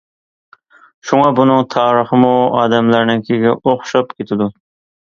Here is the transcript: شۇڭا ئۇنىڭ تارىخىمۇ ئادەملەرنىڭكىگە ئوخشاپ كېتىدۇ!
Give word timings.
شۇڭا 1.09 1.27
ئۇنىڭ 1.41 1.61
تارىخىمۇ 1.75 2.33
ئادەملەرنىڭكىگە 2.63 3.57
ئوخشاپ 3.61 4.15
كېتىدۇ! 4.19 4.55